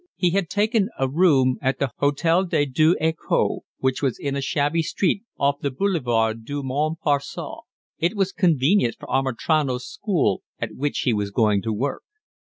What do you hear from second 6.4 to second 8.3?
du Montparnasse; it